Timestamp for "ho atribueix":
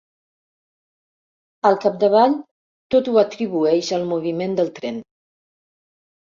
3.13-3.91